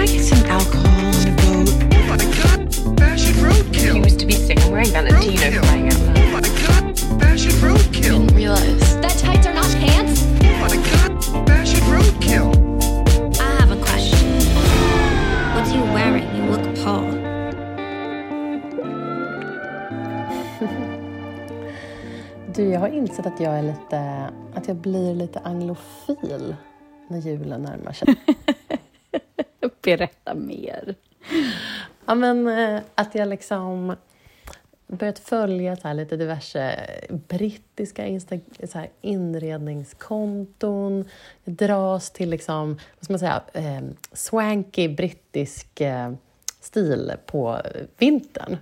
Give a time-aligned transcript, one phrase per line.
[0.00, 1.68] I get some alcohol on the boat?
[1.92, 3.94] Oh my god, fashion roadkill.
[3.96, 4.58] He was to be sick.
[4.64, 5.60] I'm wearing Valentino Roadkill.
[5.60, 6.18] flying out loud.
[6.18, 8.02] Oh my god, fashion roadkill.
[8.02, 8.96] Didn't realize.
[9.02, 10.22] That tights are not pants?
[10.24, 11.12] Oh my god,
[11.46, 12.48] fashion roadkill.
[13.40, 14.40] I have a question.
[15.54, 16.26] What are you wearing?
[16.34, 17.10] You look Paul.
[22.54, 26.56] Du, jag har insett att jag är lite, att jag blir lite anglofil
[27.08, 28.16] när julen närmar sig.
[29.82, 30.94] Berätta mer.
[32.06, 33.96] ja, men eh, att jag liksom
[34.86, 36.80] börjat följa så här lite diverse
[37.28, 41.04] brittiska insta- så här inredningskonton.
[41.44, 43.82] Jag dras till liksom, vad ska man säga, eh,
[44.12, 46.12] swanky brittisk eh,
[46.60, 47.60] stil på
[47.98, 48.56] vintern.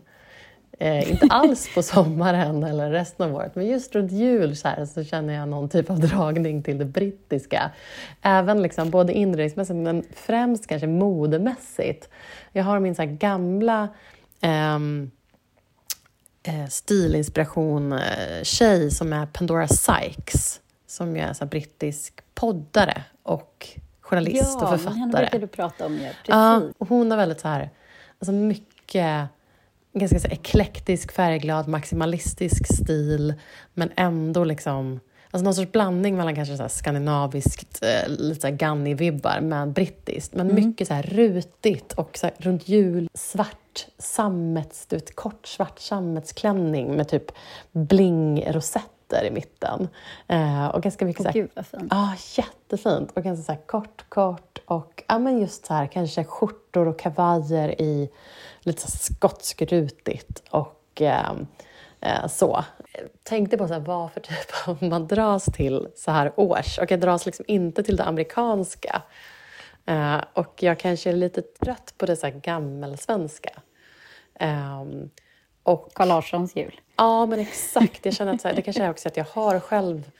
[0.80, 4.84] Eh, inte alls på sommaren eller resten av året, men just runt jul så, här,
[4.86, 7.70] så känner jag någon typ av dragning till det brittiska.
[8.22, 12.08] Även liksom, både inredningsmässigt, men främst kanske modemässigt.
[12.52, 13.88] Jag har min så här gamla
[14.40, 15.10] ehm,
[16.42, 23.68] eh, stilinspiration-tjej som är Pandora Sykes, som är så här brittisk poddare och
[24.00, 25.00] journalist och Ja, men författare.
[25.00, 25.92] henne brukar du prata om.
[25.94, 26.14] Ja, precis.
[26.28, 27.70] Ja, och hon har väldigt så här,
[28.18, 29.28] alltså mycket
[29.98, 33.34] ganska så eklektisk, färgglad, maximalistisk stil
[33.74, 38.54] men ändå liksom Alltså någon sorts blandning mellan kanske så skandinaviskt, eh, lite så här
[38.54, 40.34] Ganni-vibbar med brittiskt.
[40.34, 45.78] Men mycket så här rutigt och så runt jul svart sammets, du vet, kort svart
[45.78, 47.32] sammetsklänning med typ
[47.72, 49.88] bling-rosetter i mitten.
[50.28, 51.88] Eh, och ganska mycket så här, Gud vad fint.
[51.90, 53.10] Ja, jättefint.
[53.14, 57.80] Och ganska så kort, kort och ja, men just så här, kanske skjortor och kavajer
[57.80, 58.10] i
[58.68, 61.32] lite så skotskrutigt och eh,
[62.00, 62.64] eh, så.
[62.92, 66.78] Jag tänkte på så här, vad för typ av man dras till så här års
[66.78, 69.02] och jag dras liksom inte till det amerikanska.
[69.86, 73.50] Eh, och jag kanske är lite trött på det så här gammelsvenska.
[74.34, 75.10] Ehm,
[75.62, 76.80] och Carl Larssons jul.
[76.96, 78.04] Ja, men exakt.
[78.04, 80.10] Jag känner att så här, det kanske är också att jag har själv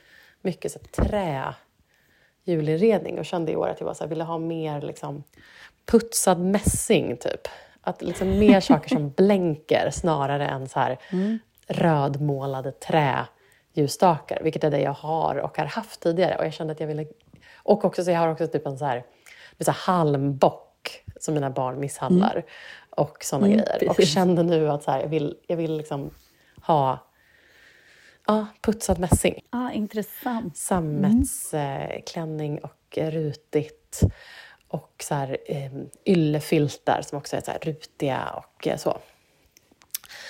[0.41, 1.55] mycket så här, trä
[2.45, 5.25] julinredning och kände i år att jag bara, så här, ville ha mer liksom,
[5.87, 7.49] putsad mässing, typ.
[7.89, 10.99] Att liksom, mer saker som blänker snarare än så här,
[11.67, 16.39] rödmålade träljusstakar, vilket är det jag har och har haft tidigare.
[16.39, 17.07] Och jag kände att jag ville...
[17.57, 19.05] Och också så jag har också typ en så här,
[19.61, 22.45] så här halmbock som mina barn misshandlar
[22.91, 23.89] och sådana grejer.
[23.89, 24.15] Och precis.
[24.15, 26.11] kände nu att så här, jag vill, jag vill liksom
[26.63, 26.99] ha
[28.27, 29.41] ja, putsad mässing.
[29.51, 30.57] Ah, intressant.
[30.57, 34.01] Sammetsklänning och rutigt.
[34.69, 35.71] Och så här, eh,
[36.07, 38.99] yllefiltar som också är så rutiga och eh, så.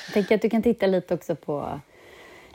[0.06, 1.80] Jag tänker att du kan titta lite också på,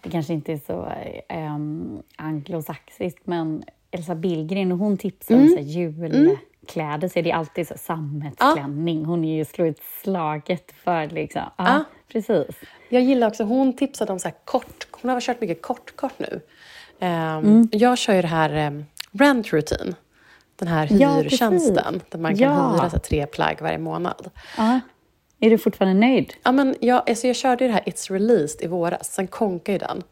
[0.03, 0.91] det kanske inte är så
[1.35, 7.31] um, anglosaxiskt, men Elsa Billgren, och hon tipsar om så här julkläder, så är det
[7.31, 9.05] alltid så sammetsklänning.
[9.05, 11.41] Hon är ju slår ett slaget för liksom.
[11.57, 11.83] Ja, Ja.
[12.07, 12.47] precis.
[12.89, 16.41] Jag gillar också, hon tipsade om så här kort, hon har kört mycket kortkort nu.
[17.00, 17.69] Ehm, Mm.
[17.71, 19.95] Jag kör ju det här um, Rent Routine,
[20.63, 22.72] den här Ja, hyrtjänsten där man kan Ja.
[22.74, 24.29] hyra så tre plagg varje månad.
[24.57, 24.79] Ja.
[25.40, 26.34] Är du fortfarande nöjd?
[26.44, 29.72] Ja, men jag, alltså jag körde ju det här It's Released i våras, sen konkade
[29.72, 30.03] ju den.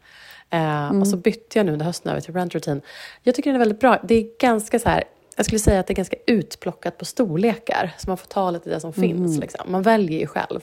[0.50, 2.80] Eh, Och så bytte jag nu under hösten över till Rent Routine.
[3.22, 3.98] Jag tycker den är väldigt bra.
[4.04, 5.04] Det är ganska så här,
[5.36, 8.70] jag skulle säga att det är ganska utplockat på storlekar, så man får ta lite
[8.70, 9.38] det som finns.
[9.38, 9.72] Liksom.
[9.72, 10.60] Man väljer ju själv.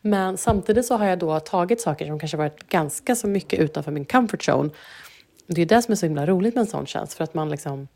[0.00, 3.90] Men samtidigt så har jag då tagit saker som kanske varit ganska så mycket utanför
[3.90, 4.70] min comfort zone.
[5.46, 7.48] Det är det som är så himla roligt med en sån tjänst, för att man
[7.48, 7.88] liksom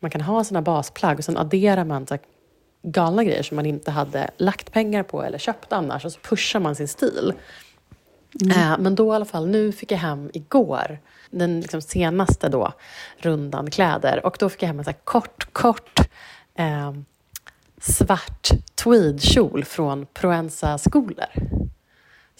[0.00, 2.18] man kan ha sina basplagg och sen adderar man så
[2.82, 6.60] galna grejer som man inte hade lagt pengar på eller köpt annars och så pushar
[6.60, 7.32] man sin stil.
[8.50, 10.98] Eh, men då i alla fall, nu fick jag hem igår
[11.30, 12.72] den liksom senaste då,
[13.18, 16.00] rundan kläder och då fick jag hem en så kort, kort
[16.54, 16.92] eh,
[17.80, 21.26] svart tweedkjol från Proenza skolor.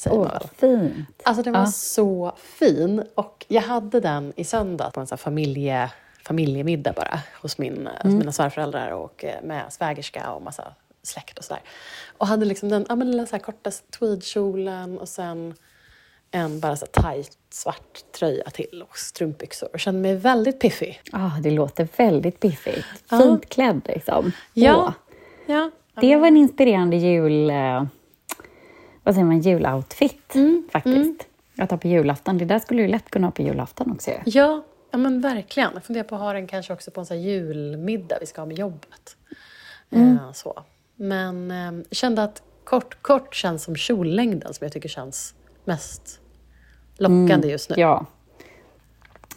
[0.06, 1.08] Åh, vad fint.
[1.24, 1.66] Alltså den var Ja.
[1.66, 5.90] så fin och jag hade den i söndag på en här familje,
[6.28, 8.18] familjemiddag bara hos, min, hos Mm.
[8.18, 10.64] mina svärföräldrar och eh, med svägerska och massa
[11.02, 11.62] släkt och sådär.
[12.18, 15.54] Och hade liksom den ja, men den så korta tweedkjolen och sen
[16.30, 21.00] en bara så tajt svart tröja till och strumpbyxor och kände mig väldigt piffig.
[21.12, 22.86] Ah, det låter väldigt piffigt.
[23.10, 23.18] Ja.
[23.18, 24.32] Fint klädd liksom.
[24.54, 24.76] Ja.
[24.76, 24.92] Åh.
[25.46, 25.70] Ja,
[26.00, 27.50] Det var en inspirerande jul...
[27.50, 27.84] Eh,
[29.02, 29.40] vad säger man?
[29.40, 30.34] Juloutfit,
[30.72, 31.26] faktiskt.
[31.54, 32.38] Jag tar på julafton.
[32.38, 34.10] Det där skulle du lätt kunna ha på julafton också.
[34.26, 35.70] Ja, ja men verkligen.
[35.74, 38.46] Jag funderar på att ha den kanske också på en sån julmiddag vi ska ha
[38.46, 39.16] med jobbet.
[39.90, 40.62] Eh, så.
[40.96, 46.20] Men eh, kände att kort, kort känns som kjollängden som jag tycker känns mest
[46.96, 47.76] lockande just nu.
[47.78, 48.06] Ja.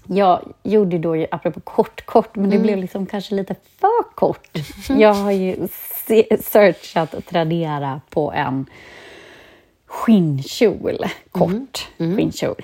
[0.07, 4.57] Jag gjorde då, ju, apropå kort, kort, men det blev liksom kanske lite för kort.
[4.89, 5.67] Jag har ju
[6.07, 8.65] se- searchat Tradera på en
[9.91, 10.97] skinnkjol,
[11.31, 12.55] kort skinnkjol.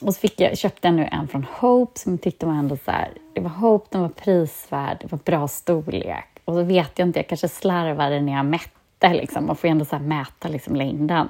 [0.00, 2.76] Och så fick jag, köpte jag nu en från Hope som jag tyckte var ändå
[2.84, 6.26] så här, det var Hope, den var prisvärd, det var bra storlek.
[6.44, 9.46] Och så vet jag inte, jag kanske slarvade när jag mätte, liksom.
[9.46, 11.28] man får ju ändå så mäta liksom längden.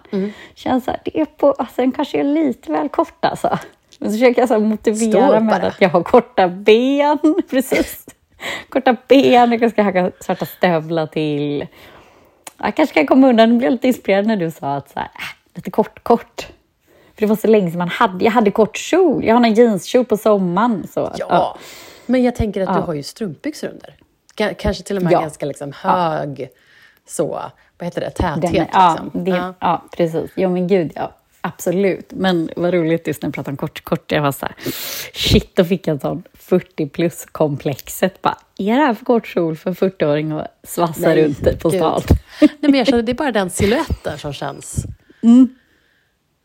[0.54, 3.58] Känns så här, det är på, alltså den kanske är lite väl kort alltså.
[3.98, 7.18] Men så försöker jag så motivera med att jag har korta ben,
[7.50, 8.06] precis.
[8.68, 11.66] Korta ben, jag ska ha svarta stövlar till.
[12.58, 13.50] Jag kanske kan komma undan.
[13.50, 16.46] Jag blev lite inspirerad när du sa att så här, äh, lite kort, kort.
[17.14, 18.24] För det var så länge sedan man hade.
[18.24, 19.24] Jag hade kort kjol.
[19.24, 20.86] Jag har en jeanskjol på sommaren.
[20.92, 21.58] Så, Ja,
[22.06, 22.80] men jag tänker att du Ja.
[22.86, 23.94] har ju strumpbyxor under.
[24.36, 25.20] Ga- Kanske till och med Ja.
[25.20, 26.48] ganska liksom hög,
[27.08, 27.26] så,
[27.78, 28.42] vad heter det, täthet.
[28.42, 29.24] Den är, ja, liksom.
[29.24, 29.54] det, Ja.
[29.60, 29.84] ja.
[29.96, 30.30] precis.
[30.36, 31.12] Jo, men gud, ja.
[31.40, 32.06] Absolut.
[32.12, 34.12] Men vad roligt just när du pratar om kort, kort.
[34.12, 34.54] Jag var så här,
[35.14, 38.22] shit, då fick jag en sån 40 plus-komplexet.
[38.22, 42.02] Bara, är det här för kort kjol för en 40-åring att svassa runt på stan?
[42.40, 44.84] Nej, men jag känner det är bara den siluetten som känns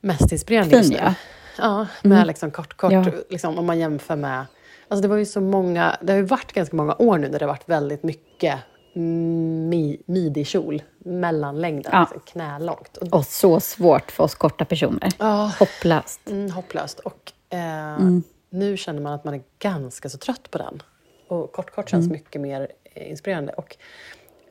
[0.02, 0.98] mest inspirerande just nu.
[0.98, 1.14] Mm.
[1.58, 1.88] Ja.
[2.04, 3.06] Ja, med liksom kort, kort, Ja.
[3.30, 4.46] liksom, om man jämför med...
[4.88, 7.40] Alltså det var ju så många, det har ju varit ganska många år nu där
[7.40, 8.60] det har varit väldigt mycket
[8.94, 12.00] mi, midikjol, mellanlängden, Ja.
[12.00, 12.98] liksom, knälångt.
[12.98, 15.10] Och, Och så svårt för oss korta personer.
[15.20, 15.52] Ja.
[15.60, 16.30] Hopplöst.
[16.30, 17.00] mm, hopplöst.
[17.00, 17.60] Och eh,
[17.96, 18.24] Mm.
[18.50, 20.82] nu känner man att man är ganska så trött på den.
[21.28, 22.12] Och kort, kort känns Mm.
[22.14, 23.54] mycket mer eh, inspirerande.
[23.54, 23.78] Och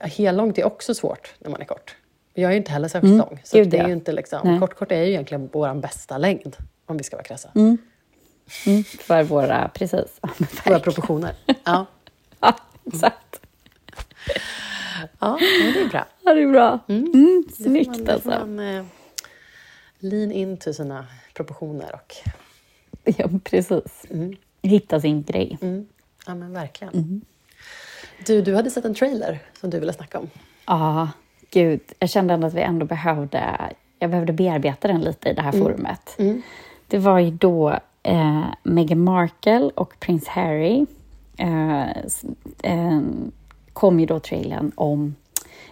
[0.01, 1.97] hellångt är också svårt när man är kort.
[2.35, 3.41] Jag är ju inte heller särskilt lång.
[3.45, 3.65] Så Mm.
[3.65, 3.87] Gud, det är ja.
[3.89, 4.61] ju inte liksom, Nej.
[4.61, 6.57] kort, kort är ju egentligen vår bästa längd,
[6.87, 7.51] om vi ska vara krassa.
[7.55, 7.79] Mm,
[8.85, 9.69] för våra...
[9.69, 10.21] Precis.
[10.67, 11.35] Våra proportioner.
[11.65, 11.87] Ja.
[12.43, 12.57] Ja,
[12.93, 13.41] exakt.
[15.19, 16.07] ja, det är bra.
[16.25, 16.79] Ja, det är bra.
[16.89, 18.29] Mm, får snyggt man, alltså.
[18.29, 18.85] man eh,
[19.99, 22.15] lean into sina proportioner och
[23.17, 24.07] Ja, precis.
[24.63, 25.59] Hitta sin grej.
[25.63, 25.87] mm,
[26.27, 26.95] ja men verkligen.
[26.95, 27.21] Mm.
[28.27, 30.31] Du, du hade sett en trailer som du ville snacka om.
[30.67, 31.09] Ja,
[31.51, 31.81] gud.
[31.99, 33.61] Jag kände ändå att vi ändå behövde...
[33.99, 36.17] Jag behövde bearbeta den lite i det här forumet.
[36.87, 40.87] Det var ju då eh, Meghan Markle och prins Harry
[41.39, 41.89] eh,
[42.63, 43.01] eh,
[43.73, 45.15] kom ju då trailern om...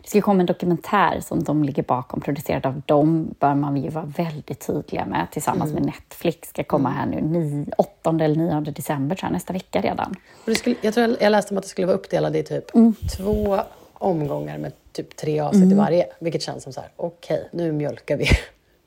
[0.02, 3.90] Det ska komma en dokumentär som de ligger bakom, producerad av dem, bör man ju
[3.90, 6.48] vara väldigt tydliga med, tillsammans med Netflix.
[6.48, 10.10] ska komma här nu 9, 8 eller 9 december, tror jag, nästa vecka redan.
[10.44, 12.42] Och det skulle, jag tror jag, jag läste om att det skulle vara uppdelat i
[12.42, 12.94] typ Mm.
[13.16, 13.60] två
[13.98, 16.06] omgångar med typ tre avsnitt i varje.
[16.18, 18.26] Vilket känns som så här, okej, nu mjölkar vi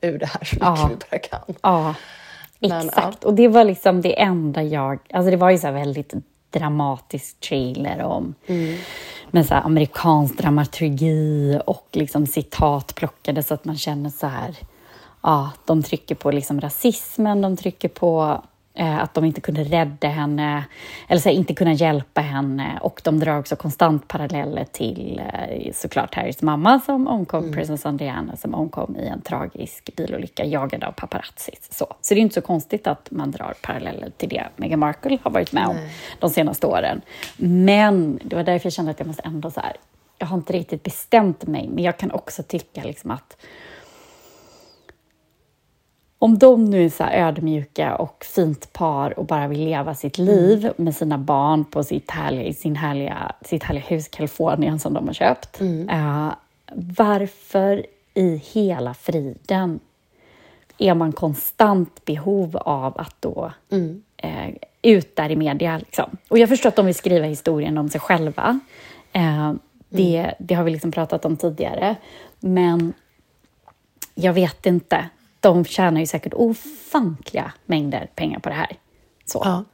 [0.08, 0.90] ur det här så mycket Ja.
[0.90, 1.54] vi bara kan.
[1.62, 1.94] Ja,
[2.58, 3.24] Men, exakt.
[3.24, 4.98] Och det var liksom det enda jag...
[5.12, 6.12] Alltså det var ju så väldigt
[6.50, 8.34] dramatisk trailer om
[9.30, 14.56] med så amerikansk dramaturgi och liksom citat plockade så att man känner så här...
[15.22, 18.42] Ja, de trycker på liksom rasismen, de trycker på
[18.74, 20.64] att de inte kunde rädda henne,
[21.08, 22.78] eller så här, inte kunna hjälpa henne.
[22.80, 28.36] Och de drar också konstant paralleller till eh, såklart Harrys mamma som omkom, prinsessan Diana
[28.36, 31.68] som omkom i en tragisk bilolycka jagad av paparazzis.
[31.70, 35.18] Så, så det är inte så konstigt att man drar paralleller till det Meghan Markle
[35.22, 35.76] har varit med om
[36.18, 37.00] de senaste åren.
[37.36, 39.72] Men det var därför jag kände att jag måste ändå så här,
[40.18, 43.36] jag har inte riktigt bestämt mig, men jag kan också tycka liksom att
[46.22, 50.72] om de nu är så ödmjuka och fint par och bara vill leva sitt liv
[50.76, 55.14] med sina barn på sitt härliga, sin härliga, sitt härliga hus Kalifornien som de har
[55.14, 55.60] köpt.
[55.88, 56.32] eh,
[56.74, 59.80] varför i hela friden
[60.78, 63.52] är man konstant behov av att då
[64.16, 64.48] eh,
[64.82, 65.78] ut där i media.
[65.78, 66.16] Liksom.
[66.28, 68.60] Och jag förstår att de vill skriva historien om sig själva.
[69.12, 69.52] Eh,
[69.88, 71.96] det, det har vi liksom pratat om tidigare.
[72.40, 72.92] Men
[74.14, 75.08] jag vet inte.
[75.42, 78.76] De tjänar ju säkert ofantliga mängder pengar på det här.
[79.24, 79.42] Så.
[79.44, 79.64] Ja.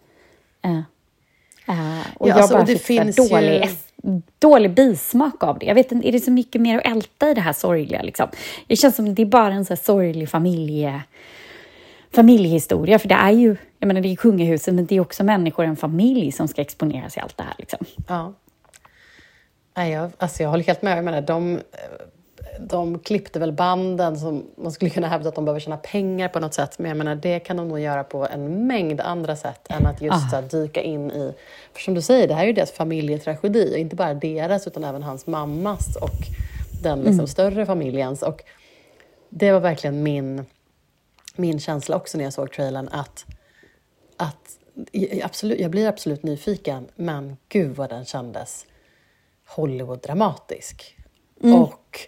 [0.63, 3.65] Eh, eh, och Ja, jag alltså, bara och det fick dålig,
[4.03, 5.67] ju- dålig bismak av det.
[5.67, 8.03] Jag vet inte, är det så mycket mer att älta i det här sorgliga?
[8.03, 8.29] Liksom?
[8.67, 11.03] Det känns som det är bara en så sorglig familje,
[12.15, 12.99] familjehistoria.
[12.99, 15.77] För det är ju, jag menar det är kungahuset, men det är också människor, en
[15.77, 17.55] familj som ska exponeras i allt det här.
[17.59, 17.87] Liksom.
[18.09, 18.35] Ja.
[19.77, 20.99] Nej, jag, alltså jag håller helt med.
[20.99, 21.61] Jag menar, de, eh,
[22.61, 26.41] de klippte väl banden som man skulle kunna hävda att de behöver tjäna pengar på
[26.41, 26.79] något sätt.
[26.79, 30.03] Men jag menar, det kan de nog göra på en mängd andra sätt än att
[30.03, 31.35] just här, dyka in i...
[31.73, 33.75] För som du säger, det här är ju deras familjetragedi.
[33.75, 36.17] Och inte bara deras, utan även hans mammas och
[36.83, 38.23] den liksom, större familjens.
[38.23, 38.43] Och
[39.29, 40.45] det var verkligen min,
[41.37, 42.89] min känsla också när jag såg trailern.
[42.93, 43.25] Att,
[44.17, 44.59] att,
[45.23, 48.67] absolut, jag blir absolut nyfiken, men gud vad den kändes
[49.57, 50.95] Hollywood-dramatisk.
[51.41, 52.01] Och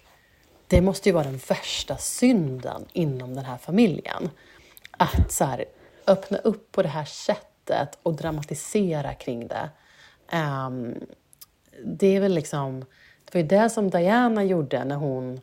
[0.70, 4.30] det måste ju vara den värsta synden inom den här familjen.
[4.90, 5.64] Att så här,
[6.06, 9.70] öppna upp på det här sättet och dramatisera kring det.
[10.30, 10.94] Ehm,
[11.84, 12.80] det är väl liksom
[13.24, 15.40] Det var ju det som Diana gjorde när hon,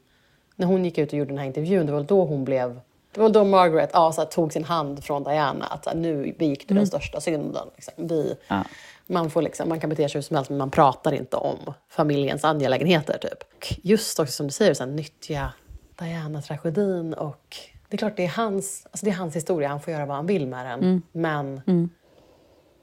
[0.56, 1.86] när hon gick ut och gjorde den här intervjun.
[1.86, 2.80] Det var då hon blev...
[3.12, 5.66] Det var då Margaret ja, så här, tog sin hand från Diana.
[5.66, 7.68] Att så här, nu begick du den största synden.
[7.76, 7.94] Liksom.
[8.08, 8.64] Vi, Ja.
[9.08, 11.74] Man, får liksom, man kan bete sig hur som helst men man pratar inte om
[11.90, 13.18] familjens angelägenheter.
[13.18, 13.44] Typ.
[13.56, 15.54] Och just också som du säger, så här, nyttja
[16.00, 17.14] Diana-tragedin.
[17.14, 17.58] Och
[17.90, 19.70] det är klart, det är, hans, alltså det är hans historia.
[19.70, 21.02] Han får göra vad han vill med den.
[21.12, 21.62] Men,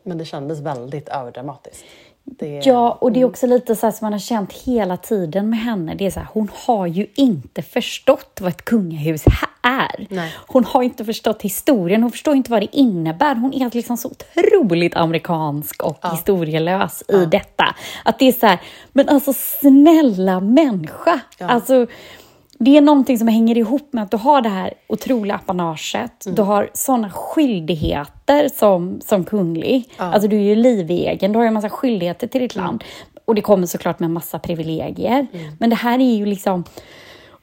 [0.02, 1.84] men det kändes väldigt överdramatiskt.
[2.24, 5.50] Det, Ja, och det är också lite så här som man har känt hela tiden
[5.50, 5.94] med henne.
[5.94, 9.24] Det är så här, hon har ju inte förstått vad ett kungahus
[9.62, 10.06] är.
[10.10, 10.34] Nej.
[10.46, 13.34] Hon har inte förstått historien, hon förstår inte vad det innebär.
[13.34, 17.74] Hon är liksom så otroligt amerikansk och historielös i detta.
[18.04, 18.60] Att det är så här,
[18.92, 21.20] men alltså snälla människa.
[21.38, 21.86] Alltså,
[22.64, 26.26] det är någonting som hänger ihop med att du har det här otroliga apanaget.
[26.26, 29.88] Du har sådana skyldigheter som, som kunglig.
[29.96, 32.84] Alltså du är ju livegen, du har ju en massa skyldigheter till ditt land.
[33.24, 35.26] Och det kommer såklart med en massa privilegier.
[35.58, 36.64] Men det här är ju liksom...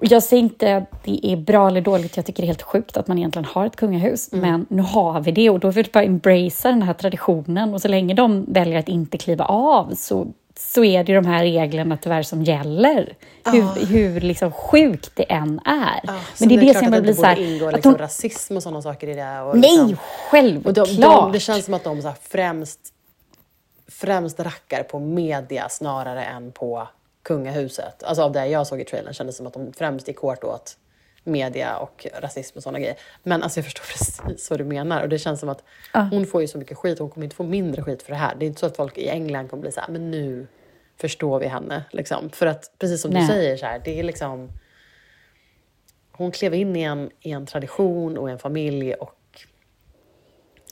[0.03, 2.97] Jag säger inte att det är bra eller dåligt, jag tycker det är helt sjukt
[2.97, 4.29] att man egentligen har ett kungahus.
[4.31, 7.73] Men nu har vi det och då vill vi bara embracea den här traditionen.
[7.73, 10.27] Och så länge de väljer att inte kliva av så,
[10.61, 13.15] så är det de här reglerna tyvärr som gäller.
[13.45, 15.99] Hur, hur liksom sjukt det än är.
[16.03, 17.39] Ja, Men det är det klart som jag blir inte så här...
[17.39, 19.41] ingå att liksom, hon- rasism och sådana saker i det.
[19.41, 19.99] Och Nej, liksom, och
[20.29, 20.75] självklart!
[20.75, 22.79] de, de, det känns som att de så här främst,
[23.87, 26.87] främst rackar på media snarare än på
[27.23, 28.03] kungahuset.
[28.03, 30.43] Alltså av det jag såg i trailern kändes det som att de främst gick hårt
[30.43, 30.77] åt
[31.23, 32.95] media och rasism och sådana grejer.
[33.23, 35.63] Men alltså jag förstår precis vad du menar och det känns som att
[36.11, 38.35] hon får ju så mycket skit, hon kommer inte få mindre skit för det här.
[38.35, 40.47] Det är inte så att folk i England kommer bli så här, men nu
[40.97, 41.83] förstår vi henne.
[41.91, 42.29] Liksom.
[42.29, 43.21] För att precis som Nej.
[43.21, 44.49] du säger, så här, det är liksom
[46.11, 49.45] hon klev in i en, i en tradition och en familj och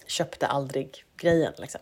[0.08, 1.53] köpte aldrig grejen.
[1.58, 1.82] Liksom.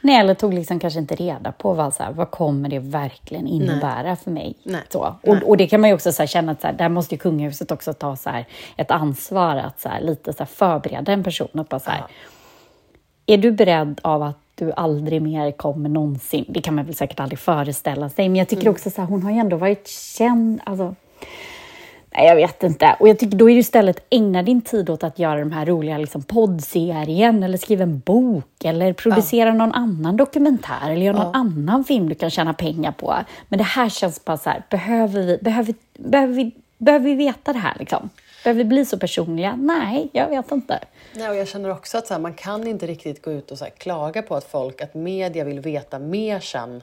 [0.00, 3.46] Nej, eller tog liksom kanske inte reda på vad, så här, vad kommer det verkligen
[3.46, 4.54] innebära för mig.
[4.62, 4.80] Nej.
[4.88, 5.00] Så.
[5.00, 5.42] Och, Nej.
[5.42, 7.70] och det kan man ju också så känna att så här, där måste ju kungahuset
[7.70, 8.30] också ta så
[8.76, 11.48] ett ansvar att så lite så förbereda en person.
[11.52, 12.04] Att bara, så här,
[13.26, 16.44] Är du beredd av att du aldrig mer kommer någonsin?
[16.48, 18.28] Det kan man väl säkert aldrig föreställa sig.
[18.28, 20.60] Men jag tycker också så här, hon har ju ändå varit känd.
[20.64, 20.94] Alltså,
[22.16, 22.96] Nej, jag vet inte.
[23.00, 25.66] Och jag tycker då är det istället ägna din tid åt att göra de här
[25.66, 31.34] roliga liksom, poddserien eller skriva en bok eller producera någon annan dokumentär eller göra någon
[31.34, 33.16] annan film du kan tjäna pengar på.
[33.48, 37.52] Men det här känns bara så här, behöver vi, behöver, behöver vi, behöver vi veta
[37.52, 38.10] det här liksom?
[38.44, 39.56] Behöver vi bli så personliga?
[39.56, 40.78] Nej, jag vet inte.
[41.14, 43.58] Nej, och jag känner också att så här, man kan inte riktigt gå ut och
[43.58, 46.82] så här, klaga på att folk, att media vill veta mer sen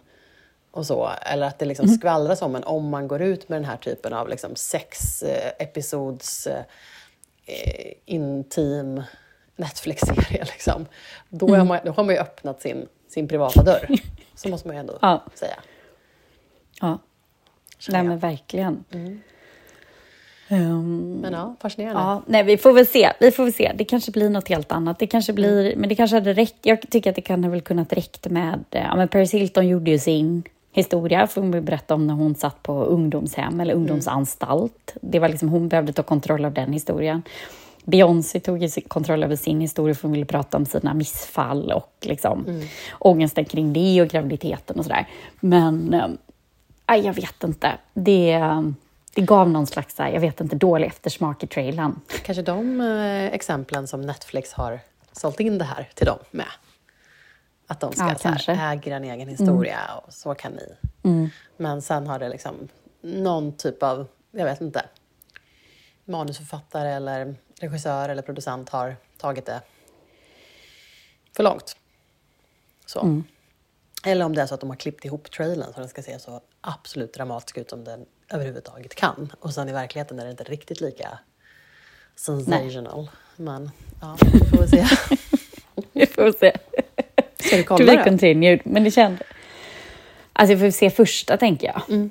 [0.73, 1.09] och så.
[1.21, 4.13] Eller att det liksom skvallras om en om man går ut med den här typen
[4.13, 6.63] av liksom, sex eh, episods eh,
[8.05, 9.03] intim
[9.55, 10.43] Netflix-serie.
[10.53, 10.85] Liksom.
[11.29, 13.87] Då, man, då har man ju öppnat sin, sin privata dörr.
[14.35, 15.23] Så måste man ju ändå Ja.
[15.33, 15.55] säga.
[16.81, 16.99] Ja,
[17.89, 18.83] nej men verkligen.
[20.49, 22.01] Ehm, Men ja, fascinerande.
[22.01, 23.11] Ja, nej, vi får väl se.
[23.19, 23.71] Vi får väl se.
[23.75, 24.99] Det kanske blir något helt annat.
[24.99, 26.55] Det kanske blir, men det kanske hade räckt.
[26.65, 28.63] Jag tycker att det kan ha väl kunnat räckt med...
[28.69, 32.63] Ja, men Paris Hilton gjorde ju sin historia, får vi berätta om när hon satt
[32.63, 34.95] på ungdomshem eller ungdomsanstalt.
[35.01, 37.23] Det var liksom, hon behövde ta kontroll av den historien.
[37.85, 42.45] Beyoncé tog kontroll över sin historia för hon ville prata om sina missfall och liksom
[42.47, 42.67] Mm.
[42.99, 45.07] ångesten kring det och graviditeten och sådär.
[45.39, 46.07] Men eh,
[46.85, 47.71] aj, jag vet inte.
[47.93, 48.39] Det,
[49.13, 51.99] det gav någon slags, jag vet inte, dålig eftersmak i trailern.
[52.25, 54.79] Kanske de eh, exemplen som Netflix har
[55.11, 56.45] sålt in det här till dem med.
[57.67, 58.73] Att de ska Ja, så här.
[58.73, 58.79] Mm.
[58.79, 60.75] äga en egen historia och så kan ni.
[61.57, 62.67] Men sen har det liksom
[63.01, 64.85] någon typ av, jag vet inte,
[66.05, 69.61] manusförfattare eller regissör eller producent har tagit det
[71.35, 71.77] för långt.
[72.85, 72.99] Så.
[73.01, 73.23] Mm.
[74.05, 76.19] Eller om det är så att de har klippt ihop trailern så den ska se
[76.19, 79.33] så absolut dramatisk ut som den överhuvudtaget kan.
[79.39, 81.19] Och sen i verkligheten är det inte riktigt lika
[82.15, 83.09] sensational.
[83.35, 84.85] Men ja, vi får väl se.
[85.93, 86.57] Vi får se.
[87.53, 88.03] Ska du To kolla be det?
[88.03, 88.59] continued.
[88.63, 89.23] Men det kände...
[90.33, 91.81] Alltså, jag får se första, tänker jag.
[91.89, 92.09] Mm,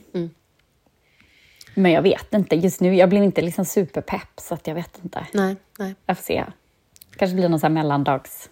[1.75, 2.57] Men jag vet inte.
[2.57, 5.27] Just nu, jag blir inte liksom superpepp, så att jag vet inte.
[5.33, 5.95] Nej, nej.
[6.07, 6.45] Jag får se.
[7.17, 8.49] kanske blir någon sån här mellandags...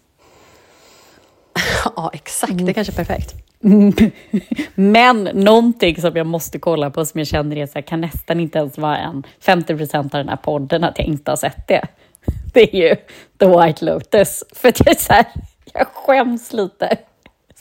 [1.96, 2.58] Ja, exakt.
[2.58, 3.34] Det är kanske är perfekt.
[4.74, 8.40] Men någonting som jag måste kolla på som jag känner är så här, kan nästan
[8.40, 11.68] inte ens vara en 50 procent av den här podden att jag inte har sett
[11.68, 11.86] det.
[12.54, 12.96] Det är ju
[13.38, 14.44] The White Lotus.
[14.52, 15.24] För att jag är så här,
[15.74, 16.98] jag skäms lite.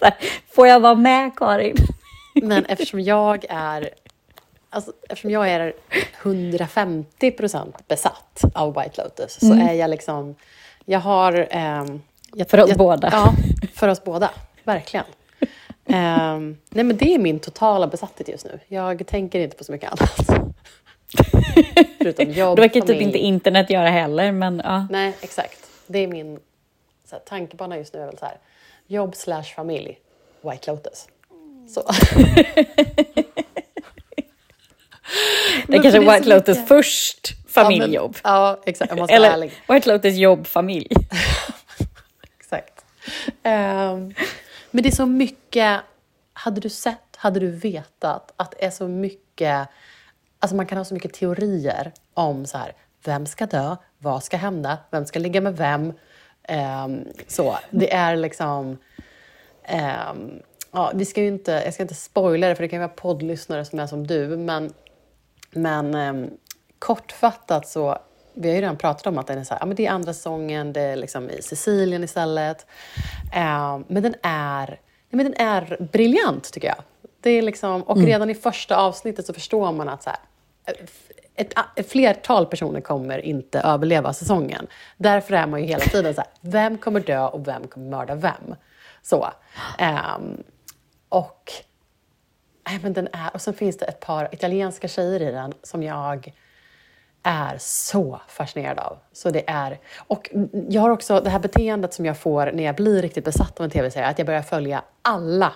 [0.02, 0.14] Här,
[0.52, 1.76] får jag vara med Karin?
[2.42, 3.90] Men eftersom jag är
[4.70, 5.74] alltså, eftersom jag är
[6.22, 10.36] 150 procent besatt av White Lotus så är jag liksom...
[10.86, 11.48] Jag har...
[11.52, 12.02] ehm,
[12.34, 13.10] jag, För oss jag, båda.
[13.12, 13.34] Ja,
[13.74, 14.32] för oss båda.
[14.64, 15.06] Verkligen.
[15.92, 18.60] Ehm, nej men det är min totala besatthet just nu.
[18.68, 20.46] Jag tänker inte på så mycket annat.
[21.98, 24.88] Förutom jobb, Det verkar typ inte internet göra heller, men ja.
[24.90, 25.60] Nej, exakt.
[25.88, 26.40] Det är min
[27.10, 28.02] så här, tankebana just nu.
[28.02, 28.38] Är väl så här,
[28.88, 30.00] jobb slash familj,
[30.42, 31.08] White Lotus.
[31.68, 31.92] Så.
[35.68, 38.18] Det är kanske White Lotus först, familj familjejobb.
[38.24, 38.92] Ja, exakt.
[38.92, 39.52] Om man ska vara Eller ärlig.
[39.68, 40.88] White Lotus jobb, familj.
[42.40, 42.86] Exakt.
[43.44, 44.14] Ehm,
[44.72, 45.82] men det är så mycket,
[46.34, 49.68] hade du sett, hade du vetat att det är så mycket,
[50.40, 52.74] alltså man kan ha så mycket teorier om så här,
[53.04, 55.94] vem ska dö, vad ska hända, vem ska ligga med vem.
[56.50, 58.78] Ehm, så, det är liksom,
[59.64, 60.32] ehm,
[60.72, 63.80] ja, vi ska inte, jag ska inte spoila det för det kan vara poddlyssnare som
[63.80, 64.74] är som du, men,
[65.52, 66.30] men ehm,
[66.80, 67.98] kortfattat så
[68.34, 69.92] vi har ju redan pratat om att den är så här, ja, men det är
[69.92, 72.66] andra säsongen, det är liksom i Sicilien istället.
[73.36, 74.80] Eh, men den är, nej,
[75.10, 76.84] men den är briljant tycker jag.
[77.22, 80.20] Det är liksom, och redan i första avsnittet så förstår man att så här,
[81.40, 84.68] ett, ett flertal personer kommer inte överleva säsongen.
[84.98, 88.16] Därför är man ju hela tiden så här, vem kommer dö och vem kommer mörda
[88.16, 88.56] vem?
[89.02, 89.30] Så.
[89.78, 90.44] Ehm,
[91.10, 91.52] och,
[92.68, 95.84] nej, men den är, och sen finns det ett par italienska tjejer i den som
[95.84, 96.34] jag
[97.24, 98.98] är så fascinerad av.
[99.12, 100.30] Så det är, och
[100.70, 103.64] jag har också det här beteendet som jag får när jag blir riktigt besatt av
[103.64, 105.54] en tv-serie, att jag börjar följa alla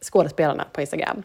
[0.00, 1.22] skådespelarna på Instagram.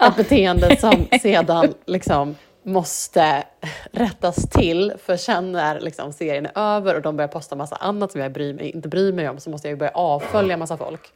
[0.00, 2.36] Ett beteende som sedan liksom
[2.68, 3.44] måste
[3.92, 8.12] rättas till, för sen när liksom serien är över och de börjar posta massa annat
[8.12, 10.76] som jag bryr mig, inte bryr mig om, så måste jag ju börja avfölja massa
[10.76, 11.12] folk.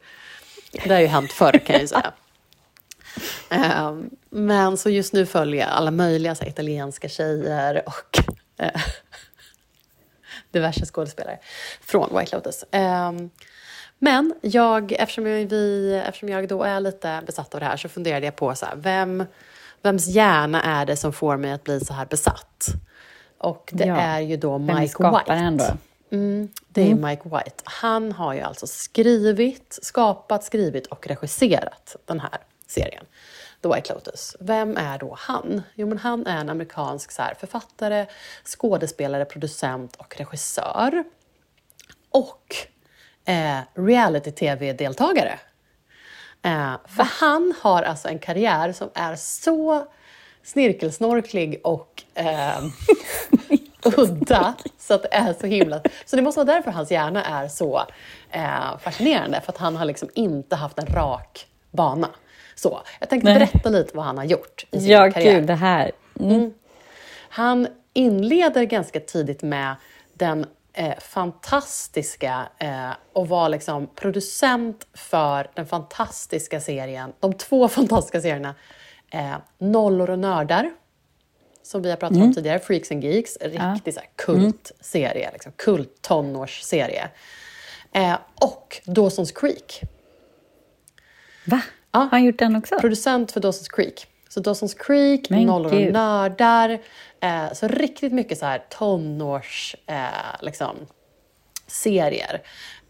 [0.71, 2.13] Det har ju hänt förr kan jag ju säga.
[3.49, 8.19] Ehm, men så just nu följer jag alla möjliga här, italienska tjejer och
[8.57, 8.81] eh,
[10.51, 11.39] diverse skådespelare
[11.81, 12.65] från White Lotus.
[12.71, 13.29] Ehm,
[13.99, 17.89] men jag, eftersom jag, vi, eftersom jag då är lite besatt av det här så
[17.89, 19.25] funderade jag på så här, vem,
[19.83, 22.67] vems hjärna är det som får mig att bli så här besatt?
[23.37, 23.95] Och det Ja.
[23.97, 25.77] är ju då Mike White.
[26.11, 27.63] Mm, det är Mike White.
[27.63, 33.05] Han har ju alltså skrivit, skapat, skrivit och regisserat den här serien.
[33.61, 34.35] The White Lotus.
[34.39, 35.61] Vem är då han?
[35.75, 38.05] Jo, men han är en amerikansk så här, författare,
[38.45, 41.03] skådespelare, producent och regissör.
[42.09, 42.55] Och
[43.25, 45.39] eh, reality-tv-deltagare.
[46.43, 49.87] Eh, för han har alltså en karriär som är så
[50.43, 52.63] snirkelsnorklig och eh,
[53.97, 55.81] udda så att det är så himla...
[56.05, 57.83] Så det måste vara därför hans hjärna är så
[58.31, 62.09] eh, fascinerande, för att han har liksom inte haft en rak bana.
[62.55, 63.39] Så, jag tänkte Nej.
[63.39, 65.35] berätta lite vad han har gjort i sin Ja, karriär.
[65.35, 65.91] gud, det här.
[66.19, 66.53] Mm.
[67.29, 69.75] Han inleder ganska tidigt med
[70.13, 78.21] den eh, fantastiska eh, och var liksom producent för den fantastiska serien, de två fantastiska
[78.21, 78.55] serierna
[79.11, 80.71] eh, Nollor och nördar,
[81.63, 86.01] som vi har pratat om tidigare, Freaks and Geeks, riktig så här, kultserie, liksom, kult
[86.01, 87.09] tonårsserie.
[87.91, 89.81] Eh, och Dawson's Creek,
[91.45, 91.61] Va?
[91.91, 91.99] Ja.
[91.99, 92.79] Har han gjort den också?
[92.79, 94.07] producent för Dawson's Creek.
[94.33, 95.93] Så Dawson's Creek, Men Nollor och gud.
[95.93, 96.79] nördar.
[97.19, 99.95] Eh, så riktigt mycket så här tonårs eh,
[100.41, 100.75] liksom,
[101.67, 102.41] serier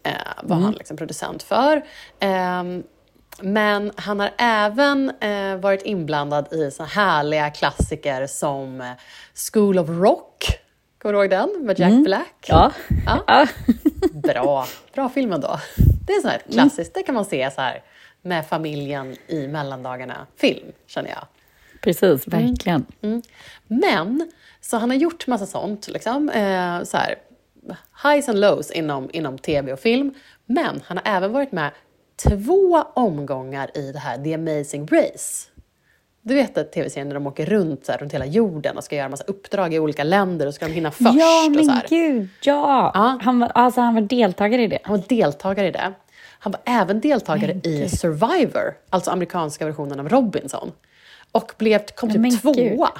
[0.02, 0.64] eh, var Mm.
[0.64, 1.84] han liksom producent för.
[2.20, 2.82] Ehm,
[3.40, 8.86] men han har även eh, varit inblandad i så härliga klassiker som eh,
[9.52, 10.44] School of Rock.
[11.02, 11.50] Kommer du ihåg den?
[11.66, 12.48] Med Jack Black?
[12.50, 12.60] Mm.
[12.60, 12.72] Ja.
[13.06, 13.24] Ja.
[13.26, 13.46] ja.
[14.12, 15.60] Bra, bra film ändå.
[16.06, 17.82] Det är så här klassiskt, det kan man se så här
[18.24, 21.26] med familjen i mellandagarna-film, känner jag.
[21.80, 22.86] Precis, verkligen.
[23.66, 27.14] Men, så han har gjort massa sånt, liksom, eh, så här,
[28.02, 30.14] highs and lows inom, inom tv och film.
[30.46, 31.70] Men han har även varit med
[32.28, 35.50] två omgångar i det här The Amazing Race.
[36.22, 38.96] Du vet att tv-serien när de åker runt, så här, runt hela jorden och ska
[38.96, 41.14] göra massa uppdrag i olika länder och ska de hinna först.
[41.14, 42.90] Ja, men gud, ja!
[42.94, 43.18] Ja.
[43.22, 44.78] Han, var, alltså, han var deltagare i det.
[44.82, 45.92] Han var deltagare i det.
[46.44, 50.72] Han var även deltagare i Survivor, alltså amerikanska versionen av Robinson.
[51.32, 52.76] Och blev, kom Men typ gud.
[52.76, 52.90] tvåa.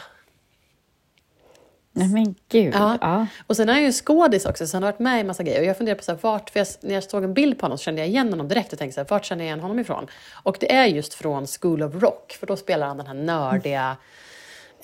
[1.93, 2.75] Nej, men gud.
[2.75, 2.99] Ja.
[3.01, 3.27] Ja.
[3.47, 5.61] Och sen är han ju skådis också, så han har varit med i massa grejer.
[5.61, 7.65] Och jag funderar på så här, vart, för jag, när jag såg en bild på
[7.65, 9.61] honom så kände jag igen honom direkt och tänkte så här, vart känner jag igen
[9.61, 10.07] honom ifrån?
[10.33, 13.97] Och det är just från School of Rock, för då spelar han den här nördiga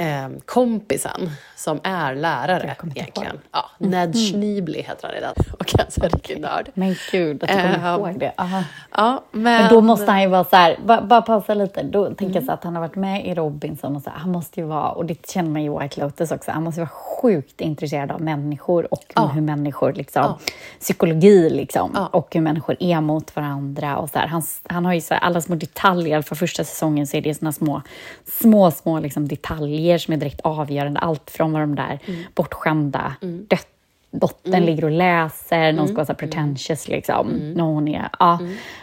[0.00, 3.38] eh, kompisen som är lärare egentligen.
[3.52, 5.34] Ja, Ned Schneebly heter han i den.
[5.58, 6.70] Och är en riktig nörd.
[6.74, 8.32] Men gud, att du kommer ihåg det.
[8.36, 8.62] Aha.
[8.96, 11.82] Ja, men, Men då måste han ju vara så här, bara, bara pausa lite.
[11.82, 14.30] Då tänker jag så att han har varit med i Robinson och så här, han
[14.30, 16.84] måste ju vara, och det känner man ju i White Lotus också, han måste ju
[16.84, 19.26] vara sjukt intresserad av människor och Ja.
[19.26, 20.38] hur människor liksom, Ja.
[20.80, 22.06] psykologi liksom, Ja.
[22.06, 24.26] och hur människor är mot varandra och så här.
[24.26, 27.34] Han, han har ju så här, alla små detaljer, för första säsongen så är det
[27.34, 27.82] såna små,
[28.26, 31.00] små, små liksom detaljer som är direkt avgörande.
[31.00, 32.22] Allt från vad de där Mm.
[32.34, 33.66] bortskämda dött
[34.12, 37.28] dottern ligger och läser, någon ska vara så här pretentious liksom.
[37.54, 38.38] När hon är, ja.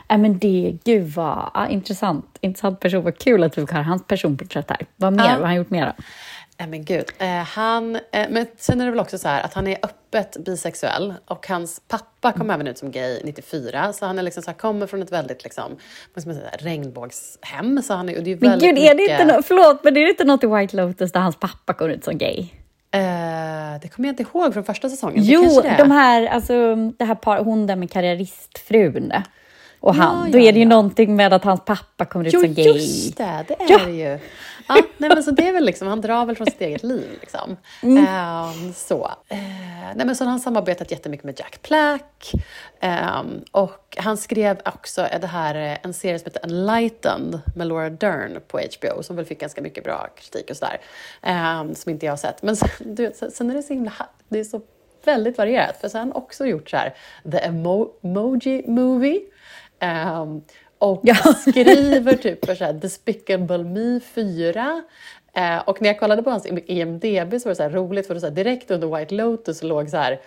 [0.09, 2.37] Nej, men det, gud vad ja, intressant.
[2.41, 4.85] Intressant person, vad kul att du fick höra hans personporträtt här.
[4.95, 5.29] Vad mer, Ja.
[5.31, 6.03] vad har han gjort mer då?
[6.59, 7.05] Nej men gud.
[7.17, 10.37] Eh, han, eh, men sen är det väl också så här att han är öppet
[10.45, 13.93] bisexuell och hans pappa kom även ut som gay 94.
[13.93, 15.77] Så han är liksom så här, kommer från ett väldigt liksom,
[16.13, 17.81] vad ska man säga, regnbågshem.
[17.83, 19.97] Så han är, och det är Men gud, är det mycket, inte, no- förlåt, men
[19.97, 22.39] är det inte något i White Lotus där hans pappa kommer ut som gay?
[22.91, 22.99] Eh,
[23.81, 25.23] det kommer jag inte ihåg från första säsongen.
[25.25, 25.77] Det Jo, det är.
[25.77, 29.13] de här, alltså, det här par, hon där med karriäristfrun
[29.79, 30.25] och han.
[30.25, 30.69] Ja, då ja, är det ju ja.
[30.69, 32.65] någonting med att hans pappa kommer ut Jo, som gay.
[32.65, 34.19] just det, det är det ju.
[34.67, 37.17] Ja, nej, men så det är väl liksom, han drar väl från sitt eget liv.
[37.21, 37.57] Liksom.
[37.81, 39.05] Ehm, så.
[39.27, 39.37] Eh,
[39.95, 42.31] nej, men så har han samarbetat jättemycket med Jack Black.
[42.79, 47.89] Ehm, och han skrev också det här, eh, en serie som heter Enlightened med Laura
[47.89, 50.77] Dern på HBO som väl fick ganska mycket bra kritik och sådär.
[51.21, 52.43] Ehm, som inte jag har sett.
[52.43, 53.93] Men sen, du sen- är det så himla,
[54.29, 54.61] det är så
[55.05, 55.77] väldigt varierat.
[55.81, 56.93] För sen har han också gjort så här,
[57.31, 59.19] The Emo- Emoji Movie.
[59.79, 60.41] Ehm,
[60.79, 61.15] och Ja.
[61.15, 64.83] skriver typ för så här Despicable Me 4.
[65.33, 68.13] Eh, och när jag kollade på hans IMDB så var det så här roligt för
[68.13, 70.21] det så här, direkt under White Lotus låg så här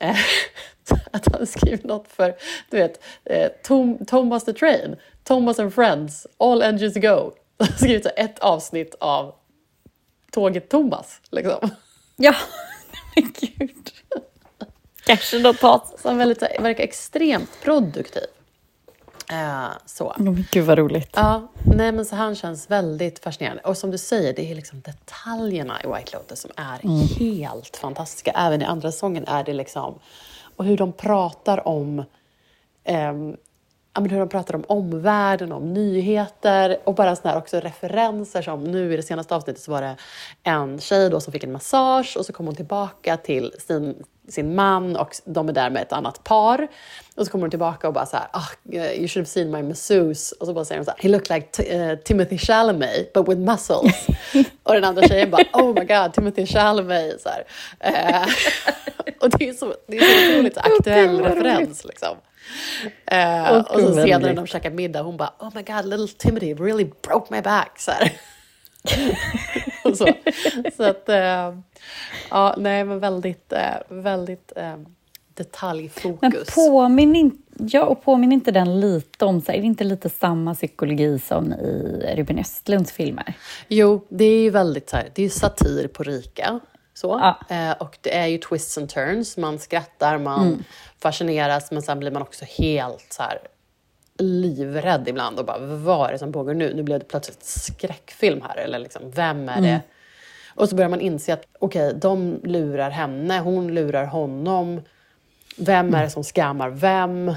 [0.00, 0.16] eh,
[1.10, 2.34] att han skrivit något för,
[2.70, 7.32] du vet, eh, Tom, Thomas the Train, Thomas and Friends, All Engines Go.
[7.58, 9.34] Han har skrivit så här, ett avsnitt av
[10.30, 11.20] Tåget Thomas.
[11.30, 11.70] Liksom.
[12.16, 12.34] Ja,
[13.16, 13.90] men gud.
[15.06, 15.94] Kanske något hat.
[16.02, 18.22] Så han väldigt, verkar extremt produktiv.
[19.30, 20.14] Eh, så.
[20.50, 21.10] Gud vad roligt.
[21.14, 23.62] Ja, nej men så han känns väldigt fascinerande.
[23.62, 26.78] Och som du säger, det är liksom detaljerna i White Lotus som är
[27.18, 28.30] helt fantastiska.
[28.30, 29.98] Även i andra säsongen är det liksom...
[30.56, 32.04] Och hur de pratar om...
[32.84, 33.12] ja,
[34.00, 38.92] men hur de pratar om omvärlden, om nyheter och bara såna också referenser som nu
[38.92, 39.96] i det senaste avsnittet så var det
[40.42, 44.54] en tjej då som fick en massage och så kom hon tillbaka till sin, sin
[44.54, 46.68] man och de är där med ett annat par.
[47.16, 49.62] Och så kommer hon tillbaka och bara så här, ah, you should have seen my
[49.62, 50.34] masseuse.
[50.40, 53.40] Och så bara säger hon så här, he looked like eh, Timothy Chalamet but with
[53.40, 54.06] muscles.
[54.62, 57.20] och den andra tjejen bara, oh my god, Timothy Chalamet.
[57.20, 57.28] Så.
[57.80, 58.22] Eh,
[59.20, 62.16] och det är så, det är så otroligt aktuell referens liksom.
[63.06, 66.08] Eh, Åh, och så senare när de käkar middag, hon bara “Oh my god, little
[66.18, 67.78] Timothy really broke my back”.
[67.78, 67.92] Så,
[69.88, 70.08] och så.
[70.76, 71.58] så att, eh,
[72.30, 74.86] ja, nej men väldigt, eh, väldigt Men
[75.34, 76.54] detaljfokus.
[76.54, 80.08] påminn inte, ja, och påminn inte den lite om, så här, är det inte lite
[80.08, 83.34] samma psykologi som i Ruben Östlunds filmer?
[83.68, 86.60] Jo, det är ju väldigt så här, det är ju satir på rika.
[87.02, 87.18] Så.
[87.48, 87.56] Ja.
[87.56, 89.36] Eh, och det är ju twists and turns.
[89.36, 90.64] Man skrattar, man Mm.
[90.98, 93.38] fascineras, men sen blir man också helt så här
[94.18, 96.74] livrädd ibland och bara, vad är det som pågår nu?
[96.74, 99.80] Nu blev det plötsligt skräckfilm här, eller liksom, vem är det?
[100.54, 104.82] Och så börjar man inse att okej, de lurar henne, hon lurar honom.
[105.58, 107.34] Vem är det som skammar vem?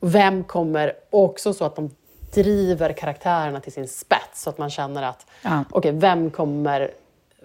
[0.00, 0.92] Vem kommer...
[1.10, 1.90] Också så att de
[2.34, 5.64] driver karaktärerna till sin spets så att man känner att Ja.
[5.70, 6.90] okej, vem kommer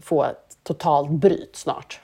[0.01, 0.25] få
[0.63, 1.99] totalt bryt snart?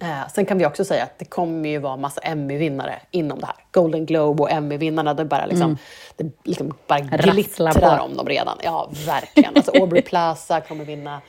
[0.00, 3.46] Eh, sen kan vi också säga att det kommer ju vara massa Emmy-vinnare inom det
[3.46, 3.56] här.
[3.70, 5.78] Golden Globe och Emmy-vinnarna, det bara, liksom,
[6.16, 8.58] det liksom bara glittrar om dem redan.
[8.62, 9.56] Ja, verkligen.
[9.56, 11.20] Alltså, Aubrey Plaza kommer vinna.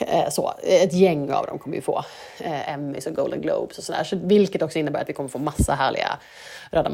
[0.00, 2.04] Eh, Så, ett gäng av dem kommer ju få
[2.40, 4.04] eh, Emmys och Golden Globes och sådär.
[4.04, 6.18] Så, vilket också innebär att vi kommer få massa härliga
[6.70, 6.90] röda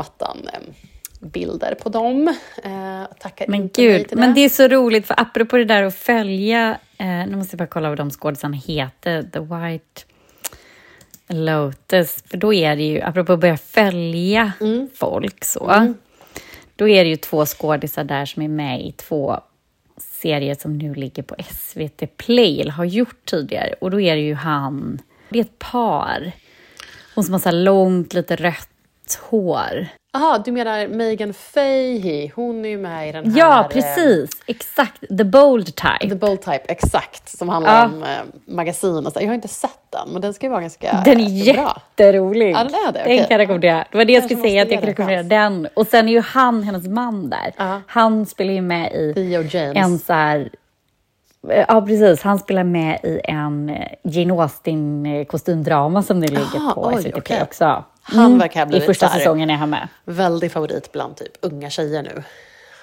[1.23, 2.29] mattan-bilder på dem.
[2.65, 5.95] Eh, tackar Men gud, till men det är så roligt för apropå det där att
[5.95, 10.03] följa, eh, nu måste jag bara kolla vad de skådisarna heter, The White
[11.29, 14.89] Lotus, för då är det ju, apropå att börja följa Mm.
[14.95, 15.95] folk så,
[16.77, 19.41] då är det ju två skådisar där som är med i två
[19.99, 24.23] serier som nu ligger på SVT Play, eller har gjort tidigare, och då är det
[24.23, 26.33] ju han, det är ett par,
[27.15, 28.69] hon som har så långt, lite rött
[29.31, 29.89] hår.
[30.15, 32.31] Jaha, du menar Megan Fahey?
[32.35, 33.39] Hon är ju med i den här...
[33.39, 36.09] Ja, eh, precis, exakt, The Bold Type.
[36.09, 37.29] The Bold Type, exakt.
[37.39, 37.85] Som handlar Ja.
[37.85, 38.09] om eh,
[38.47, 39.21] magasin och så.
[39.21, 41.83] Jag har inte sett den, men den ska ju vara ganska Den är eh, bra.
[41.99, 42.51] jätterolig.
[42.55, 43.19] Ja, den är det, Den okej.
[43.19, 43.85] kan jag rekommendera.
[43.91, 45.69] Det var det jag skulle säga, att jag kan rekommendera den.
[45.75, 47.53] Och sen är ju han, hennes man där.
[47.57, 47.81] Ja.
[47.87, 49.77] Han spelar ju med i Theo James.
[49.77, 50.39] en så här...
[51.49, 52.23] Eh, Ja, precis.
[52.23, 57.15] Han spelar med i en eh, Jane Austen-kostymdrama som nu ligger Jaha, på oj, SVT
[57.17, 57.43] okej.
[57.43, 57.85] också.
[58.11, 58.23] Mm.
[58.23, 59.89] Han verkar ha blivit I första säsongen är han med.
[60.05, 62.23] Väldig favorit bland typ unga tjejer nu.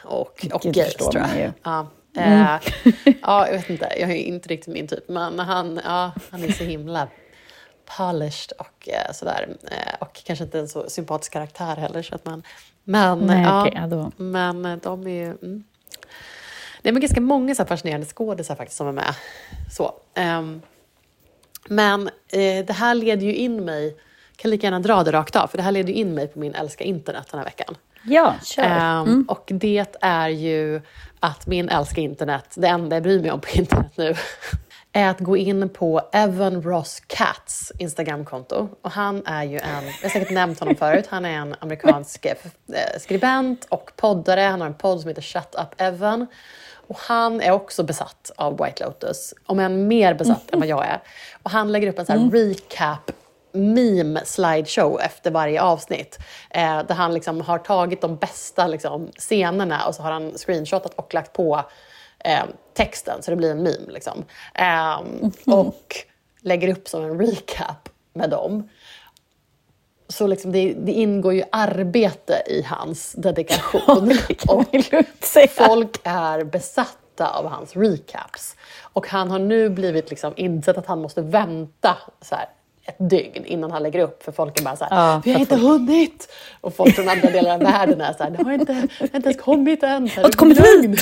[0.03, 1.51] Och, och Gud, gays tror jag.
[1.63, 1.87] Ja.
[2.17, 2.59] Eh,
[3.21, 3.93] ja, jag vet inte.
[3.99, 5.09] Jag är inte riktigt min typ.
[5.09, 7.07] Men han, ja, han är så himla
[7.97, 9.57] polished och eh, sådär.
[9.71, 12.01] Eh, och kanske inte en så sympatisk karaktär heller.
[12.01, 12.43] Så att man,
[12.83, 15.25] men, Nej, ja, okej, ja, men de är ju...
[15.25, 15.63] Mm.
[16.81, 19.15] Det är ganska många så fascinerande skådisar faktiskt som är med.
[19.71, 19.93] Så.
[20.13, 20.61] ehm,
[21.67, 22.09] men
[22.65, 23.97] det här leder ju in mig,
[24.39, 26.55] kan lika gärna dra det rakt av, för det här leder in mig på min
[26.55, 27.75] älska internet den här veckan.
[28.03, 28.63] Ja, kör.
[28.63, 30.81] Ehm, Och det är ju
[31.19, 34.15] att min älska internet, det enda jag bryr mig om på internet nu,
[34.91, 38.69] är att gå in på Evan Ross Katz Instagramkonto.
[38.81, 42.25] Och han är ju en, jag har säkert nämnt honom förut, han är en amerikansk
[42.25, 42.35] eh,
[42.99, 44.41] skribent och poddare.
[44.41, 46.27] Han har en podd som heter Shut Up Evan.
[46.87, 50.85] Och han är också besatt av White Lotus, om än mer besatt än vad jag
[50.85, 51.01] är.
[51.43, 53.11] Och han lägger upp en sån här recap
[53.51, 56.19] meme slideshow efter varje avsnitt.
[56.49, 60.93] Eh, där han liksom har tagit de bästa liksom, scenerna och så har han screenshotat
[60.93, 61.63] och lagt på
[62.19, 63.91] eh, texten så det blir en meme.
[63.91, 64.25] Liksom.
[64.53, 65.95] Ehm, Och
[66.41, 68.69] lägger upp som en recap med dem.
[70.07, 74.11] Så liksom det, det ingår ju arbete i hans dedikation.
[74.47, 74.65] och
[75.49, 78.55] folk är besatta av hans recaps.
[78.81, 82.49] Och han har nu blivit liksom insett att han måste vänta så här,
[82.89, 84.23] ett dygn innan han lägger upp.
[84.23, 86.31] För folk är bara så här, Ja, vi har inte att hunnit!
[86.61, 89.29] Och folk från andra delar av världen är så här, det har inte, har inte
[89.29, 90.09] ens kommit än.
[90.09, 90.59] Har inte kommit.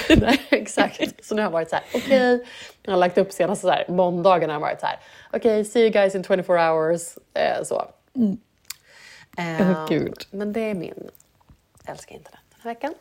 [0.18, 1.26] Nej, exakt.
[1.26, 2.46] Så nu har han varit så här, okej.
[2.86, 5.00] Han har lagt upp senast så här, måndagarna har han varit så här,
[5.34, 7.02] okej, see you guys in 24 hours.
[7.34, 7.86] Eh, så.
[9.38, 10.26] Eh, Åh, Gud.
[10.32, 11.10] Men det är min
[11.86, 12.94] älskar internet den här veckan.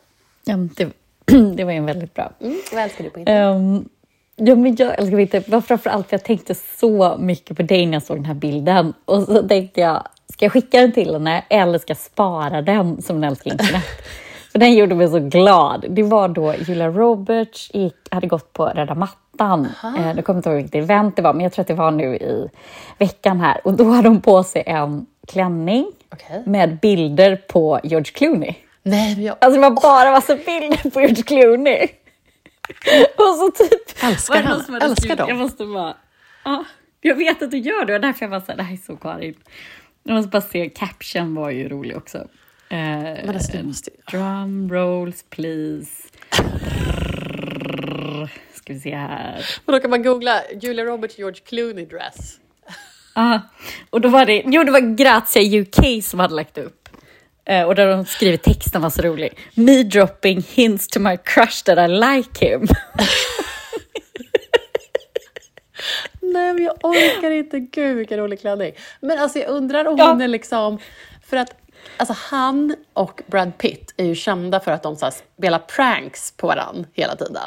[0.43, 0.91] Ja, det,
[1.55, 2.31] det var ju en väldigt bra.
[2.39, 3.55] Mm, vad älskar du på internet?
[3.55, 3.89] Um,
[4.37, 7.93] ja, men jag älskar inte, var framförallt för jag tänkte så mycket på dig när
[7.93, 8.93] jag såg den här bilden.
[9.05, 13.01] Och så tänkte jag, ska jag skicka den till henne eller ska jag spara den
[13.01, 13.83] som en älskar internet?
[14.51, 15.85] För den gjorde mig så glad.
[15.89, 19.67] Det var då Julia Roberts gick, hade gått på Röda mattan.
[19.97, 21.91] Eh, jag kommer inte ihåg vilket event det var, men jag tror att det var
[21.91, 22.49] nu i
[22.97, 23.61] veckan här.
[23.63, 26.43] Och då hade hon på sig en klänning Okej.
[26.45, 28.55] med bilder på George Clooney.
[28.83, 31.87] Nej, jag Alltså det var bara massa bilder på George Clooney.
[33.17, 34.03] Och så typ...
[34.03, 34.59] Älskar han.
[34.59, 35.29] Älskar skrivit- dem.
[35.29, 35.97] Jag måste bara...
[36.43, 36.65] Ja,
[37.01, 37.93] jag vet att du gör det.
[37.95, 39.35] Och därför jag var så här, det här är så Karin.
[40.03, 42.17] Jag måste bara se, caption var ju rolig också.
[42.17, 45.91] Eh, Men alltså, måste Drum rolls please.
[48.53, 49.45] Ska vi se här.
[49.65, 52.39] Men då kan man googla Julia Roberts George Clooney dress.
[53.13, 53.39] Ah,
[53.89, 56.86] och då var det, jo det var Grazia UK som hade lagt upp.
[57.49, 59.37] Eh, och där de skrivit texten var så rolig.
[59.53, 62.67] Me dropping hints to my crush that I like him.
[66.21, 67.59] Nej, men jag orkar inte.
[67.59, 68.71] Gud, vilken rolig klänning.
[69.01, 70.09] Men alltså jag undrar om Ja.
[70.09, 70.77] hon är liksom...
[71.27, 71.55] För att
[71.97, 76.31] alltså, han och Brad Pitt är ju kända för att de så här, spelar pranks
[76.37, 77.37] på varandra hela tiden.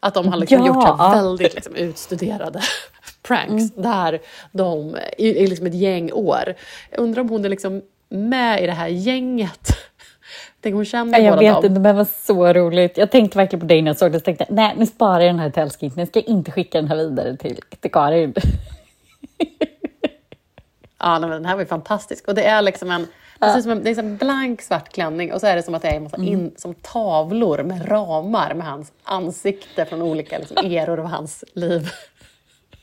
[0.00, 0.66] Att de har liksom Ja.
[0.66, 2.60] gjort så här, väldigt liksom, utstuderade
[3.22, 4.20] pranks där
[4.52, 6.54] de i, i liksom ett gäng år.
[6.90, 9.68] Jag undrar om hon är liksom med i det här gänget.
[10.60, 11.72] Tänk om hon känner Ja, jag båda vet dem.
[11.72, 12.98] inte, det var så roligt.
[12.98, 14.18] Jag tänkte verkligen på dig när jag såg det.
[14.18, 15.92] Så tänkte jag, nej, nu sparar jag den här till älskling.
[15.96, 18.34] Nu ska jag inte skicka den här vidare till, till Karin.
[21.00, 22.28] Ja, men den här var ju fantastisk.
[22.28, 23.06] Och det är liksom en,
[23.40, 25.82] precis som en, det är en blank svart klänning och så är det som att
[25.82, 30.56] det är en massa in, som tavlor med ramar med hans ansikte från olika liksom,
[30.64, 31.90] eror av hans liv.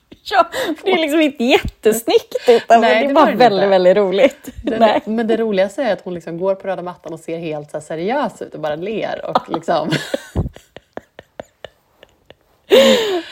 [0.32, 3.68] Ja, för det är liksom inte jättesnyggt, utan Nej, det var det väldigt, inte.
[3.70, 4.50] väldigt roligt.
[4.63, 5.02] Det, Nej.
[5.06, 7.82] Men det roligaste är att hon liksom går på röda mattan och ser helt så
[7.82, 9.26] seriös ut och bara ler.
[9.30, 9.89] Och liksom,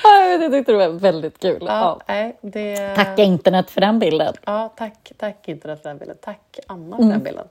[0.04, 1.58] Ja, jag tyckte det var väldigt kul.
[1.62, 2.00] ja, Ja.
[2.08, 4.34] nej, det, Tacka internet för den bilden.
[4.46, 6.18] Ja, tack, tack internet för den bilden.
[6.22, 7.48] Tack Anna för den bilden.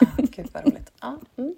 [0.00, 0.90] Ah, gud vad roligt.
[1.00, 1.54] Ja, mm.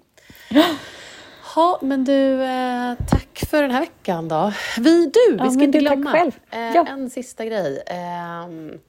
[1.57, 4.53] Ha, men du, eh, tack för den här veckan då.
[4.77, 6.85] Vi, du, vi Ja, ska inte glömma eh, Ja.
[6.89, 7.83] en sista grej.
[7.87, 8.79] Ehm,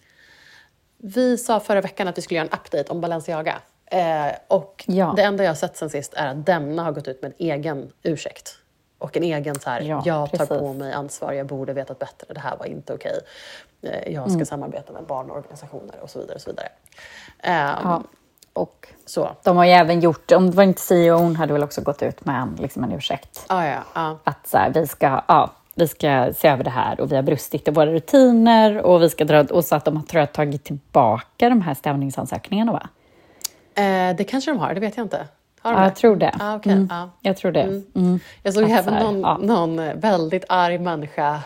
[0.99, 3.59] vi sa förra veckan att vi skulle göra en update om Balenciaga.
[3.87, 5.13] Eh, och Ja.
[5.17, 7.47] det enda jag har sett sen sist är att Demna har gått ut med en
[7.47, 8.59] egen ursäkt.
[8.99, 10.59] Och en egen så här, Ja, jag tar precis.
[10.59, 13.21] på mig ansvar, jag borde vetat bättre, det här var inte okej.
[13.83, 14.47] Eh, jag ska Mm.
[14.47, 16.35] samarbeta med barnorganisationer och så vidare.
[16.35, 16.69] Och så vidare.
[18.59, 21.63] Och Så, de har ju även gjort, om det var inte CEO, hon hade väl
[21.63, 23.45] också gått ut med en, liksom en ursäkt.
[23.49, 24.19] ah, ja, ja.
[24.25, 27.23] Att så här, vi, ska, ja, vi ska se över det här och vi har
[27.23, 30.33] brustit i våra rutiner och, vi ska dra, och så att de har tror jag,
[30.33, 32.89] tagit tillbaka de här stämningsansökningarna va?
[33.83, 35.27] Eh, det kanske de har, det vet jag inte.
[35.61, 36.35] Har de Ja, jag tror det.
[36.41, 36.73] Ah, okej.
[36.73, 36.89] Mm.
[36.91, 37.11] Ja.
[37.21, 37.63] Jag tror det.
[37.95, 38.21] Mm.
[38.43, 41.41] Jag såg även någon, någon väldigt arg människa,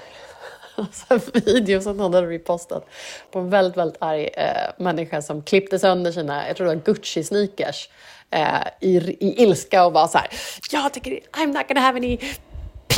[0.92, 2.86] så här video som någon hade repostat,
[3.30, 6.82] på en väldigt, väldigt arg eh, människa som klippte sönder sina, jag tror det var
[6.82, 7.88] Gucci-sneakers,
[8.30, 10.28] eh, i, i ilska och var så här,
[10.70, 12.18] jag tycker, I'm not gonna have any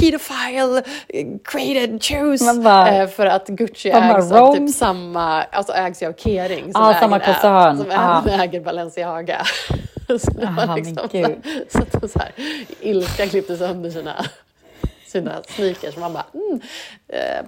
[0.01, 2.59] pedophile eh, created shoes.
[2.65, 6.73] Bara- eh, för att Gucci bara, ägs av typ samma, alltså ägs ju av Kering
[6.73, 7.77] som, samma äger, koncern.
[7.79, 9.43] som även äger Balenciaga.
[10.21, 11.09] så det Aha, liksom
[11.69, 12.33] så, så så här,
[12.81, 14.25] ilska klippte sönder sina,
[15.15, 15.97] sina sneakers.
[15.97, 16.61] Man bara, mm,
[17.09, 17.45] eh,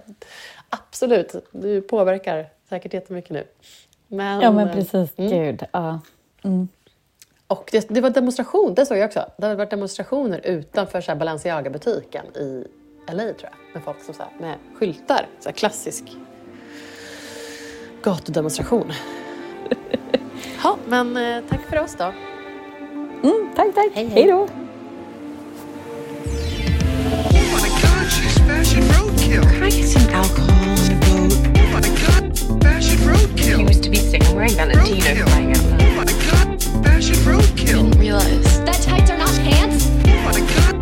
[0.70, 3.44] absolut, du påverkar säkert jättemycket nu.
[4.08, 5.10] Men, Ja, men precis.
[5.16, 5.64] Gud.
[5.72, 6.00] Ja.
[7.46, 9.30] Och det, det var demonstration, det såg jag också.
[9.36, 12.66] Det har varit demonstrationer utanför Balenciaga-butiken i
[13.12, 13.52] LA tror jag.
[13.74, 15.26] Med folk som så här, med skyltar.
[15.40, 16.04] Så här klassisk
[18.02, 18.92] gatudemonstration.
[20.64, 22.12] Ja, men eh, tack för oss då.
[23.22, 23.90] Mm, tack, tack.
[23.94, 24.22] Hej, hej.
[24.22, 24.65] Hej då.
[29.36, 29.52] roadkill.
[29.52, 31.32] Can I get some alcohol on the boat?
[31.58, 33.58] Oh my god, fashion roadkill.
[33.58, 34.24] He used to be sick.
[34.26, 35.56] I'm wearing Valentino out.
[35.80, 37.90] Oh my god, fashion roadkill.
[37.90, 39.86] Didn't realize that tights are not pants.
[40.06, 40.75] Oh my god.